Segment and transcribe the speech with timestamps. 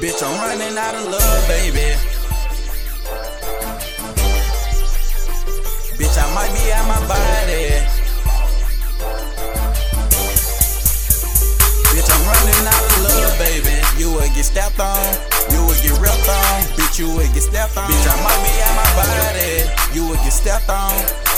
[0.00, 1.92] Bitch, I'm running out of love, baby.
[6.00, 7.76] Bitch, I might be out my body.
[11.92, 13.76] Bitch, I'm running out of love, baby.
[14.00, 14.96] You would get stepped on,
[15.52, 16.62] you would get ripped on.
[16.72, 17.84] Bitch, you would get stepped on.
[17.84, 19.68] Bitch, I might be out my body.
[19.92, 20.90] You would get stepped on,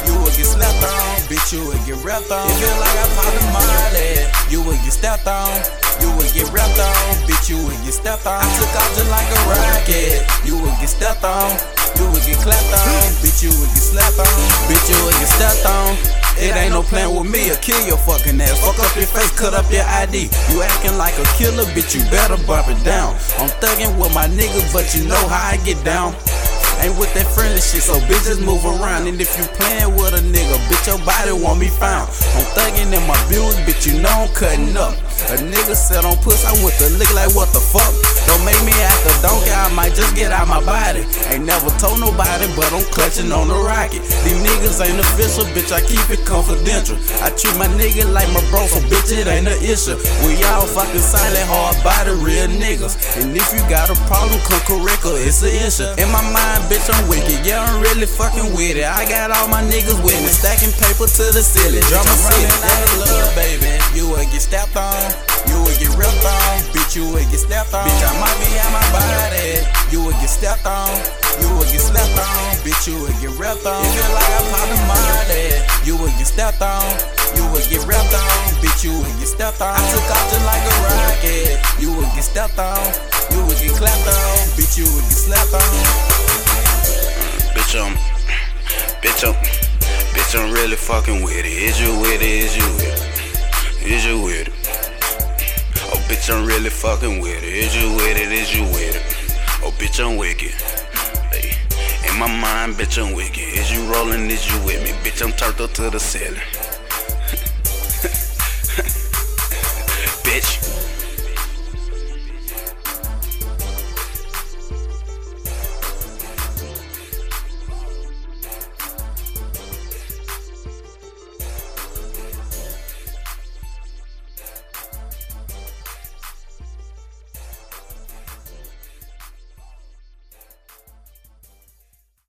[0.06, 1.26] you would get slept on.
[1.26, 2.46] Bitch, you would get ripped on.
[2.46, 4.30] It feel like I popped a molly.
[4.48, 5.50] You would get stepped on,
[6.24, 7.12] would get ripped on.
[7.28, 8.40] Bitch, you would get stepped on.
[8.40, 10.24] I took off just like a rocket.
[10.48, 11.52] You would get stepped on.
[11.94, 14.26] You would get clapped on, bitch, you would get slapped on,
[14.66, 15.94] bitch, you would get stepped on.
[16.42, 18.58] It ain't no plan with me, or kill your fucking ass.
[18.66, 20.26] Fuck up your face, cut up your ID.
[20.50, 23.14] You acting like a killer, bitch, you better bump it down.
[23.38, 26.18] I'm thugging with my niggas, but you know how I get down.
[26.82, 29.06] Ain't with that friendly shit, so bitches move around.
[29.06, 32.10] And if you playin' with a nigga, bitch, your body won't be found.
[32.34, 34.98] I'm thugging in my bills, bitch, you know I'm cutting up.
[35.32, 37.90] A nigga said on puss, I went to lick like what the fuck.
[38.28, 41.06] Don't make me act a donkey, I might just get out my body.
[41.32, 44.02] Ain't never told nobody, but I'm clutching on the rocket.
[44.24, 46.98] These niggas ain't official, bitch, I keep it confidential.
[47.24, 49.96] I treat my nigga like my bro, so bitch, it ain't an issue.
[50.26, 52.94] We all fucking silent, hard body, real niggas.
[53.20, 55.88] And if you got a problem, come correct her, it's an issue.
[56.00, 58.84] In my mind, bitch, I'm wicked, yeah, I'm really fucking with it.
[58.84, 61.84] I got all my niggas with me, stacking paper to the ceiling.
[61.88, 63.68] Drama running out of love, baby.
[63.94, 64.98] You would get stepped on,
[65.48, 67.86] you would get ripped on, bitch, you would get stepped on.
[67.86, 69.64] Bitch, I might be out my body.
[69.92, 70.90] You would get stepped on,
[71.40, 73.82] you would get slept on, bitch, you would get ripped on.
[73.84, 75.46] It feel like I popped a molly.
[75.86, 76.82] You would get stepped on,
[77.36, 79.74] you would get ripped on, bitch, you would get stepped on.
[79.74, 81.56] I took off just like a rocket.
[81.78, 82.80] You would get stepped on,
[83.30, 85.70] you would get clapped on, bitch, you would get slapped on.
[87.54, 87.94] Bitch, I'm,
[89.02, 89.34] bitch, I'm,
[90.14, 91.46] bitch, I'm really fucking with it.
[91.46, 92.22] Is you with it?
[92.22, 93.86] Is you with it?
[93.86, 94.63] Is you with it?
[96.14, 97.52] Bitch, I'm really fucking with it.
[97.52, 98.30] Is you with it?
[98.30, 99.02] Is you with it?
[99.64, 100.52] Oh, bitch, I'm wicked.
[101.32, 101.58] Hey.
[102.08, 103.42] In my mind, bitch, I'm wicked.
[103.42, 104.30] Is you rolling?
[104.30, 104.90] Is you with me?
[105.02, 106.40] Bitch, I'm turned up to the ceiling.